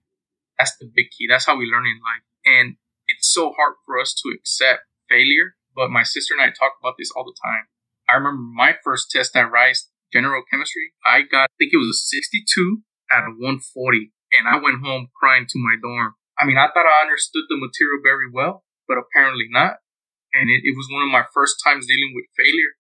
[0.59, 1.27] That's the big key.
[1.29, 2.25] That's how we learn in life.
[2.45, 2.77] And
[3.09, 6.95] it's so hard for us to accept failure but my sister and I talk about
[6.99, 7.67] this all the time.
[8.15, 11.91] I remember my first test at Rice, general chemistry, I got, I think it was
[11.91, 12.47] a 62
[13.11, 16.15] out of 140, and I went home crying to my dorm.
[16.39, 19.83] I mean, I thought I understood the material very well, but apparently not.
[20.31, 22.79] And it, it was one of my first times dealing with failure,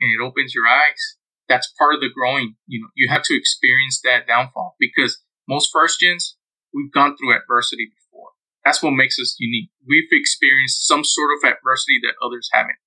[0.00, 1.20] and it opens your eyes.
[1.44, 2.56] That's part of the growing.
[2.64, 6.40] You know, you have to experience that downfall because most first gens,
[6.72, 8.32] we've gone through adversity before.
[8.64, 9.68] That's what makes us unique.
[9.84, 12.80] We've experienced some sort of adversity that others haven't.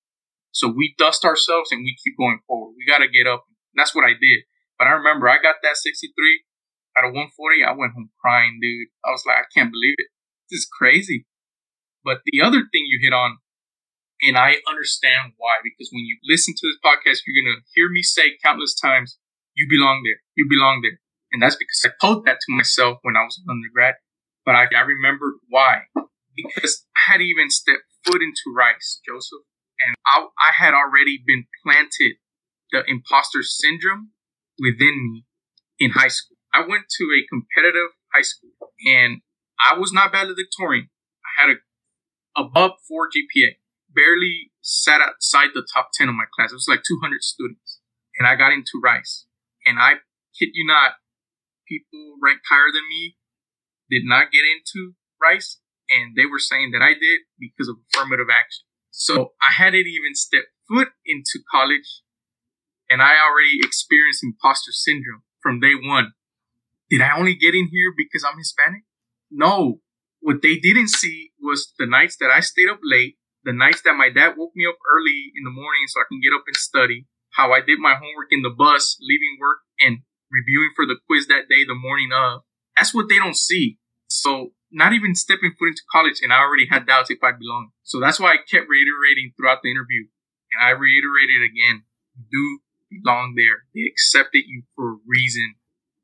[0.58, 2.74] So we dust ourselves and we keep going forward.
[2.74, 3.46] We got to get up.
[3.78, 4.42] That's what I did.
[4.74, 6.10] But I remember I got that 63
[6.98, 7.62] out of 140.
[7.62, 8.90] I went home crying, dude.
[9.06, 10.10] I was like, I can't believe it.
[10.50, 11.30] This is crazy.
[12.02, 13.38] But the other thing you hit on,
[14.18, 17.86] and I understand why, because when you listen to this podcast, you're going to hear
[17.86, 19.14] me say countless times,
[19.54, 20.18] you belong there.
[20.34, 20.98] You belong there.
[21.30, 23.94] And that's because I told that to myself when I was an undergrad.
[24.42, 25.86] But I, I remember why.
[26.34, 29.46] Because I had even stepped foot into Rice, Joseph
[29.84, 32.16] and I, I had already been planted
[32.70, 34.10] the imposter syndrome
[34.58, 35.24] within me
[35.78, 36.36] in high school.
[36.52, 38.50] I went to a competitive high school
[38.86, 39.22] and
[39.58, 40.88] I was not valedictorian.
[41.24, 41.58] I had a
[42.36, 43.58] above four GPA,
[43.92, 46.52] barely sat outside the top 10 of my class.
[46.52, 47.80] It was like 200 students
[48.18, 49.26] and I got into Rice
[49.66, 50.04] and I
[50.38, 50.94] kid you not,
[51.66, 53.16] people ranked higher than me
[53.90, 55.58] did not get into Rice
[55.90, 58.67] and they were saying that I did because of affirmative action.
[58.98, 62.02] So I hadn't even stepped foot into college
[62.90, 66.14] and I already experienced imposter syndrome from day one.
[66.90, 68.82] Did I only get in here because I'm Hispanic?
[69.30, 69.80] No.
[70.20, 73.94] What they didn't see was the nights that I stayed up late, the nights that
[73.94, 76.56] my dad woke me up early in the morning so I can get up and
[76.56, 79.98] study, how I did my homework in the bus, leaving work and
[80.32, 82.42] reviewing for the quiz that day, the morning of.
[82.76, 83.78] That's what they don't see.
[84.08, 87.70] So not even stepping foot into college, and I already had doubts if I belonged.
[87.82, 90.08] So that's why I kept reiterating throughout the interview,
[90.52, 91.84] and I reiterated again:
[92.30, 93.64] do belong there.
[93.74, 95.54] They accepted you for a reason.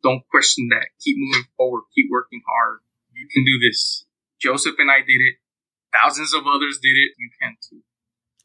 [0.02, 0.88] Don't question that.
[1.00, 1.82] Keep moving forward.
[1.94, 2.80] Keep working hard.
[3.12, 4.04] You can do this.
[4.40, 5.36] Joseph and I did it.
[5.92, 7.12] Thousands of others did it.
[7.16, 7.80] You can too.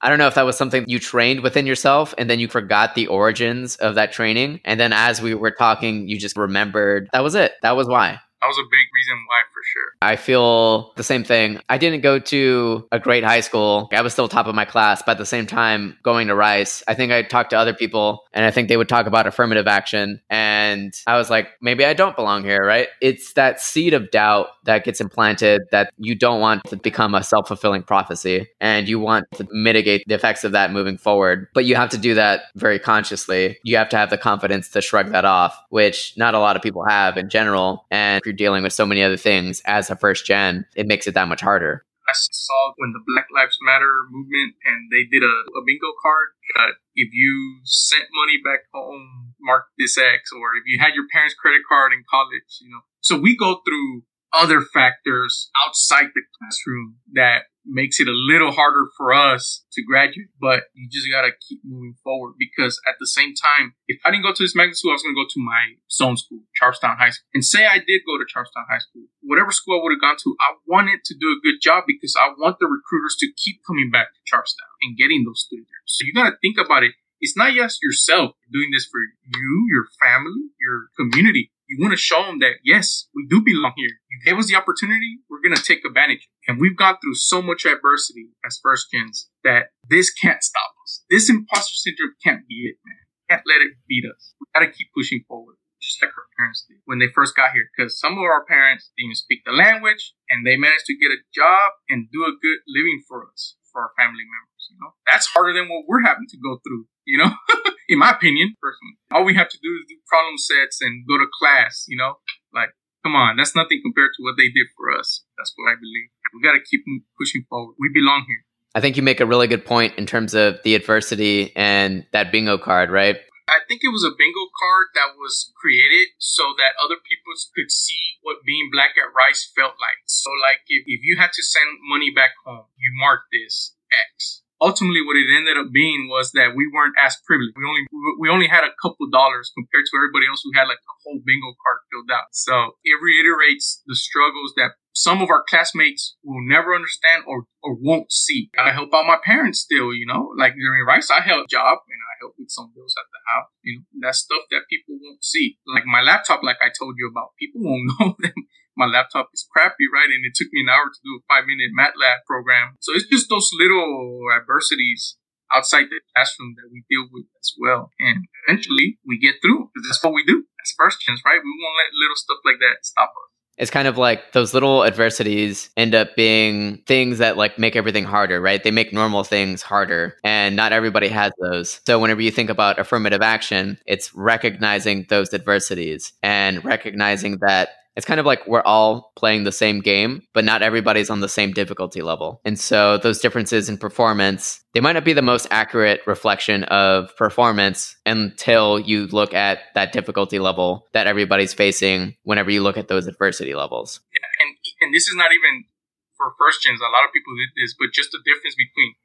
[0.02, 2.96] I don't know if that was something you trained within yourself and then you forgot
[2.96, 4.62] the origins of that training.
[4.64, 7.52] And then as we were talking, you just remembered that was it.
[7.62, 9.92] That was why that was a big reason why for sure.
[10.02, 11.60] I feel the same thing.
[11.68, 13.90] I didn't go to a great high school.
[13.92, 16.82] I was still top of my class, but at the same time, going to Rice,
[16.88, 19.68] I think I talked to other people and I think they would talk about affirmative
[19.68, 20.22] action.
[20.30, 22.88] And I was like, maybe I don't belong here, right?
[23.02, 27.24] It's that seed of doubt that gets implanted that you don't want to become a
[27.24, 31.48] self fulfilling prophecy and you want to mitigate the effects of that moving forward.
[31.54, 33.58] But you have to do that very consciously.
[33.64, 36.62] You have to have the confidence to shrug that off, which not a lot of
[36.62, 37.86] people have in general.
[37.92, 41.18] And you're dealing with so many other things as a first gen, it makes it
[41.18, 41.84] that much harder.
[42.08, 46.30] I saw when the Black Lives Matter movement and they did a, a bingo card.
[46.58, 51.06] Uh, if you sent money back home, mark this X, or if you had your
[51.12, 52.82] parents' credit card in college, you know.
[53.02, 58.90] So we go through other factors outside the classroom that makes it a little harder
[58.98, 63.34] for us to graduate, but you just gotta keep moving forward because at the same
[63.38, 65.78] time, if I didn't go to this magnet school, I was gonna go to my
[65.92, 67.30] zone school, Sharpstown High School.
[67.34, 70.18] And say I did go to Sharpstown High School, whatever school I would have gone
[70.18, 73.62] to, I wanted to do a good job because I want the recruiters to keep
[73.66, 75.72] coming back to Sharpstown and getting those students.
[75.86, 76.98] So you gotta think about it.
[77.22, 82.02] It's not just yourself doing this for you, your family, your community you want to
[82.02, 84.02] show them that yes, we do belong here.
[84.10, 86.28] You gave us the opportunity, we're gonna take advantage.
[86.50, 91.06] And we've gone through so much adversity as first gens that this can't stop us.
[91.06, 93.06] This imposter syndrome can't be it, man.
[93.30, 94.34] Can't let it beat us.
[94.42, 97.70] We gotta keep pushing forward, just like our parents did when they first got here.
[97.70, 101.14] Because some of our parents didn't even speak the language, and they managed to get
[101.14, 104.74] a job and do a good living for us, for our family members.
[104.74, 106.90] You know, that's harder than what we're having to go through.
[107.06, 107.32] You know.
[107.90, 108.98] in my opinion, personally.
[109.14, 112.22] All we have to do is do problem sets and go to class, you know?
[112.54, 112.70] Like,
[113.04, 115.26] come on, that's nothing compared to what they did for us.
[115.38, 116.14] That's what I believe.
[116.34, 116.82] We got to keep
[117.18, 117.76] pushing forward.
[117.80, 118.44] We belong here.
[118.76, 122.32] I think you make a really good point in terms of the adversity and that
[122.32, 123.18] bingo card, right?
[123.50, 127.72] I think it was a bingo card that was created so that other people could
[127.72, 130.06] see what being black at Rice felt like.
[130.06, 133.74] So, like, if, if you had to send money back home, you mark this
[134.14, 137.56] X ultimately what it ended up being was that we weren't as privileged.
[137.56, 137.88] We only
[138.20, 141.20] we only had a couple dollars compared to everybody else who had like a whole
[141.24, 142.32] bingo card filled out.
[142.32, 147.80] So it reiterates the struggles that some of our classmates will never understand or, or
[147.80, 148.52] won't see.
[148.60, 152.04] I help out my parents still, you know, like during Rice, I help job and
[152.04, 153.48] I help with some bills at the house.
[153.64, 155.56] You know, that's stuff that people won't see.
[155.64, 158.36] Like my laptop, like I told you about, people won't know that
[158.76, 160.12] my laptop is crappy, right?
[160.12, 162.76] And it took me an hour to do a five minute MATLAB program.
[162.84, 165.16] So it's just those little adversities
[165.56, 167.96] outside the classroom that we deal with as well.
[168.04, 171.40] And eventually we get through because that's what we do as first gens, right?
[171.40, 174.86] We won't let little stuff like that stop us it's kind of like those little
[174.86, 178.64] adversities end up being things that like make everything harder, right?
[178.64, 181.82] They make normal things harder and not everybody has those.
[181.86, 187.70] So whenever you think about affirmative action, it's recognizing those adversities and recognizing that
[188.00, 191.28] it's kind of like we're all playing the same game, but not everybody's on the
[191.28, 192.40] same difficulty level.
[192.48, 197.12] And so those differences in performance, they might not be the most accurate reflection of
[197.20, 202.88] performance until you look at that difficulty level that everybody's facing whenever you look at
[202.88, 204.00] those adversity levels.
[204.16, 205.68] Yeah, and, and this is not even
[206.16, 206.80] for first gens.
[206.80, 208.96] A lot of people did this, but just the difference between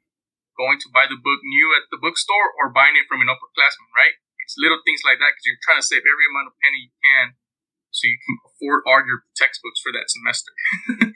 [0.55, 3.91] going to buy the book new at the bookstore or buying it from an upperclassman,
[3.91, 4.15] right?
[4.39, 6.95] It's little things like that because you're trying to save every amount of penny you
[7.03, 7.35] can
[7.95, 10.51] so you can afford all your textbooks for that semester.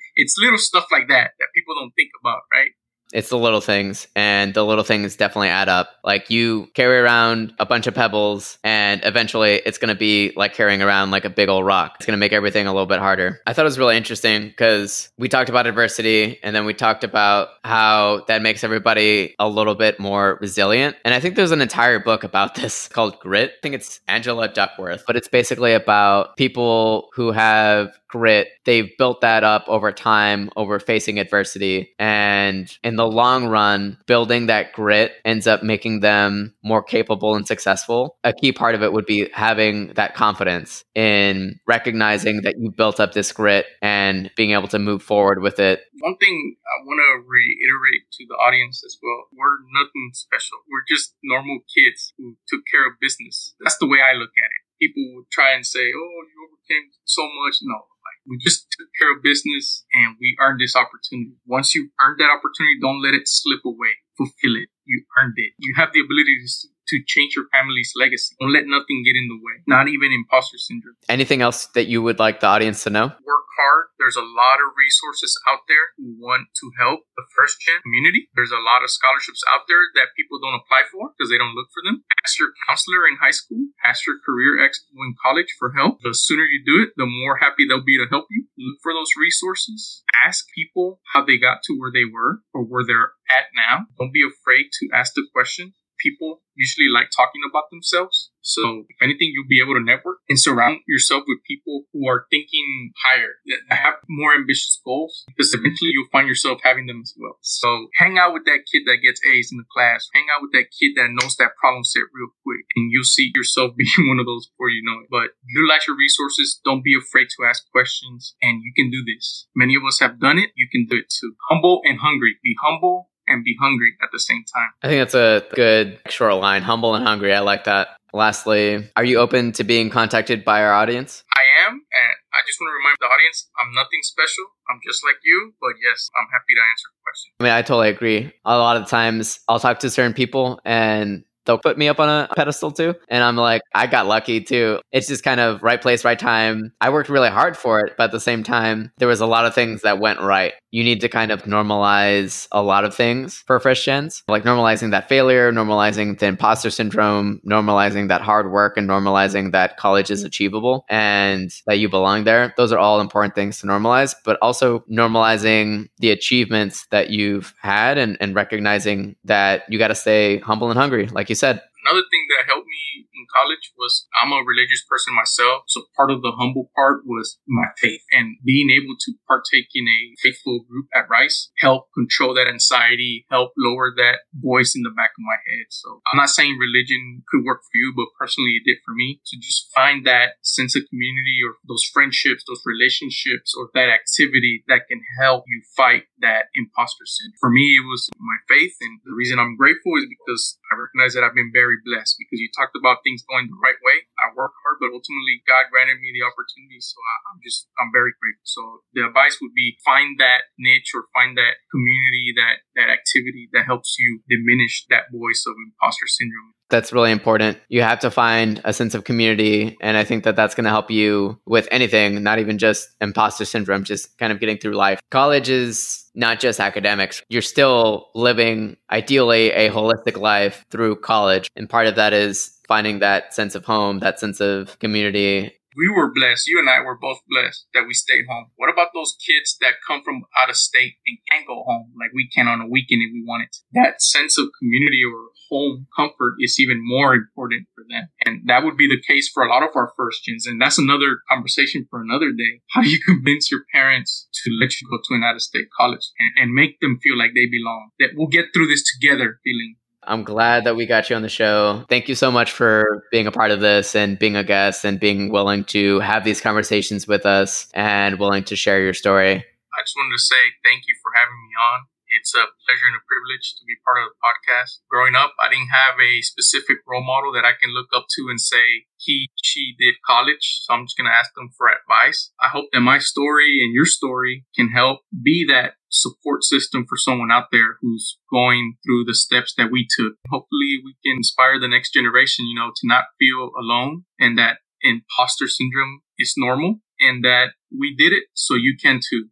[0.16, 2.72] it's little stuff like that that people don't think about, right?
[3.12, 5.90] It's the little things, and the little things definitely add up.
[6.04, 10.54] Like you carry around a bunch of pebbles, and eventually it's going to be like
[10.54, 11.96] carrying around like a big old rock.
[11.96, 13.42] It's going to make everything a little bit harder.
[13.48, 17.04] I thought it was really interesting because we talked about adversity, and then we talked
[17.04, 20.96] about how that makes everybody a little bit more resilient.
[21.04, 23.54] And I think there's an entire book about this called Grit.
[23.58, 28.50] I think it's Angela Duckworth, but it's basically about people who have grit.
[28.66, 31.94] They've built that up over time, over facing adversity.
[31.98, 37.48] And in the long run, building that grit ends up making them more capable and
[37.48, 38.18] successful.
[38.24, 43.00] A key part of it would be having that confidence in recognizing that you built
[43.00, 45.82] up this grit and being able to move forward with it.
[46.00, 50.60] One thing I want to reiterate to the audience as well we're nothing special.
[50.70, 53.54] We're just normal kids who took care of business.
[53.62, 56.92] That's the way I look at it people would try and say, "Oh, you overcame
[57.04, 57.86] so much." No,
[58.30, 61.34] we just took care of business and we earned this opportunity.
[61.50, 63.98] Once you earned that opportunity, don't let it slip away.
[64.16, 64.70] Fulfill it.
[64.86, 65.54] You earned it.
[65.58, 66.48] You have the ability to,
[66.90, 68.36] to change your family's legacy.
[68.40, 69.62] Don't let nothing get in the way.
[69.68, 70.96] Not even imposter syndrome.
[71.08, 73.14] Anything else that you would like the audience to know?
[73.26, 73.94] Work hard.
[74.00, 78.32] There's a lot of resources out there who want to help the first gen community.
[78.34, 81.54] There's a lot of scholarships out there that people don't apply for because they don't
[81.54, 82.08] look for them.
[82.24, 86.00] Ask your counselor in high school, ask your career expo in college for help.
[86.02, 88.48] The sooner you do it, the more happy they'll be to help you.
[88.58, 90.02] Look for those resources.
[90.26, 93.92] Ask people how they got to where they were or where they're at now.
[94.00, 98.32] Don't be afraid to ask the question people usually like talking about themselves.
[98.42, 102.26] So if anything, you'll be able to network and surround yourself with people who are
[102.32, 107.14] thinking higher, that have more ambitious goals, because eventually you'll find yourself having them as
[107.16, 107.38] well.
[107.42, 110.08] So hang out with that kid that gets A's in the class.
[110.14, 113.32] Hang out with that kid that knows that problem set real quick, and you'll see
[113.36, 115.08] yourself being one of those before you know it.
[115.12, 116.60] But utilize your resources.
[116.66, 119.48] Don't be afraid to ask questions, and you can do this.
[119.56, 120.52] Many of us have done it.
[120.56, 121.36] You can do it too.
[121.50, 122.36] Humble and hungry.
[122.44, 124.70] Be humble and be hungry at the same time.
[124.84, 126.64] I think that's a good short line.
[126.64, 127.34] Humble and hungry.
[127.34, 127.96] I like that.
[128.12, 131.24] Lastly, are you open to being contacted by our audience?
[131.32, 134.46] I am, and I just want to remind the audience I'm nothing special.
[134.68, 137.34] I'm just like you, but yes, I'm happy to answer questions.
[137.40, 138.34] I mean, I totally agree.
[138.46, 142.08] A lot of times I'll talk to certain people and they'll put me up on
[142.08, 142.94] a pedestal too.
[143.08, 144.82] And I'm like, I got lucky too.
[144.92, 146.72] It's just kind of right place, right time.
[146.80, 149.46] I worked really hard for it, but at the same time, there was a lot
[149.46, 150.54] of things that went right.
[150.70, 154.92] You need to kind of normalize a lot of things for fresh gens, like normalizing
[154.92, 160.24] that failure, normalizing the imposter syndrome, normalizing that hard work, and normalizing that college is
[160.24, 162.54] achievable and that you belong there.
[162.58, 167.98] Those are all important things to normalize, but also normalizing the achievements that you've had
[167.98, 171.69] and, and recognizing that you got to stay humble and hungry, like you said.
[171.90, 175.66] Another thing that helped me in college was I'm a religious person myself.
[175.66, 179.90] So part of the humble part was my faith and being able to partake in
[179.90, 184.94] a faithful group at Rice help control that anxiety, help lower that voice in the
[184.94, 185.66] back of my head.
[185.74, 189.18] So I'm not saying religion could work for you, but personally it did for me
[189.26, 194.62] to just find that sense of community or those friendships, those relationships or that activity
[194.70, 197.42] that can help you fight that imposter syndrome.
[197.42, 198.78] For me, it was my faith.
[198.78, 202.38] And the reason I'm grateful is because I recognize that I've been very blessed because
[202.38, 204.06] you talked about things going the right way.
[204.22, 206.84] I worked hard, but ultimately God granted me the opportunity.
[206.84, 208.48] So I, I'm just, I'm very grateful.
[208.48, 208.64] So
[208.94, 213.66] the advice would be find that niche or find that community, that, that activity that
[213.66, 217.58] helps you diminish that voice of imposter syndrome that's really important.
[217.68, 219.78] You have to find a sense of community.
[219.82, 223.46] And I think that that's going to help you with anything, not even just imposter
[223.46, 225.00] syndrome, just kind of getting through life.
[225.10, 227.24] College is not just academics.
[227.30, 231.50] You're still living ideally a holistic life through college.
[231.56, 235.52] And part of that is finding that sense of home, that sense of community.
[235.76, 236.48] we were blessed.
[236.48, 238.52] You and I were both blessed that we stayed home.
[238.58, 242.12] What about those kids that come from out of state and can't go home like
[242.14, 243.50] we can on a weekend if we wanted?
[243.74, 248.10] That sense of community or home comfort is even more important for them.
[248.26, 250.46] And that would be the case for a lot of our first gens.
[250.46, 252.62] And that's another conversation for another day.
[252.72, 255.68] How do you convince your parents to let you go to an out of state
[255.78, 257.90] college and, and make them feel like they belong?
[258.00, 261.30] That we'll get through this together feeling I'm glad that we got you on the
[261.30, 261.86] show.
[261.90, 265.00] Thank you so much for being a part of this and being a guest and
[265.00, 269.36] being willing to have these conversations with us and willing to share your story.
[269.36, 271.80] I just wanted to say thank you for having me on.
[272.10, 274.82] It's a pleasure and a privilege to be part of the podcast.
[274.90, 278.28] Growing up, I didn't have a specific role model that I can look up to
[278.30, 280.66] and say he, she did college.
[280.66, 282.32] So I'm just going to ask them for advice.
[282.42, 286.98] I hope that my story and your story can help be that support system for
[286.98, 290.14] someone out there who's going through the steps that we took.
[290.30, 294.58] Hopefully we can inspire the next generation, you know, to not feel alone and that
[294.82, 299.30] imposter syndrome is normal and that we did it so you can too.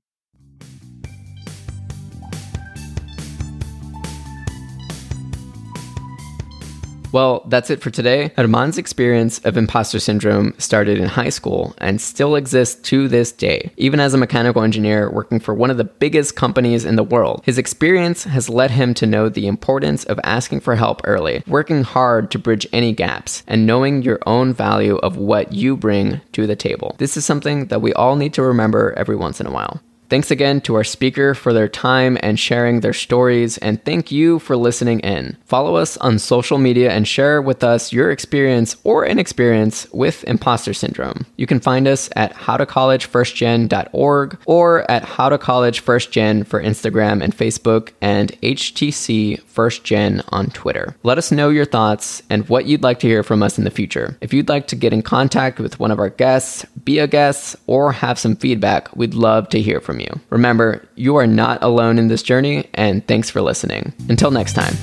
[7.17, 8.31] Well, that's it for today.
[8.37, 13.71] Arman's experience of imposter syndrome started in high school and still exists to this day.
[13.75, 17.41] Even as a mechanical engineer working for one of the biggest companies in the world,
[17.43, 21.81] his experience has led him to know the importance of asking for help early, working
[21.81, 26.45] hard to bridge any gaps, and knowing your own value of what you bring to
[26.45, 26.95] the table.
[26.99, 29.81] This is something that we all need to remember every once in a while.
[30.09, 34.39] Thanks again to our speaker for their time and sharing their stories, and thank you
[34.39, 35.35] for listening in.
[35.45, 40.73] Follow us on social media and share with us your experience or inexperience with imposter
[40.73, 41.25] syndrome.
[41.35, 49.41] You can find us at howtocollegefirstgen.org or at howtocollegefirstgen for Instagram and Facebook, and HTC
[49.57, 50.95] First Gen on Twitter.
[51.01, 53.71] Let us know your thoughts and what you'd like to hear from us in the
[53.71, 54.15] future.
[54.21, 57.55] If you'd like to get in contact with one of our guests, be a guest,
[57.65, 60.19] or have some feedback, we'd love to hear from you.
[60.29, 63.93] Remember, you are not alone in this journey, and thanks for listening.
[64.07, 64.75] Until next time.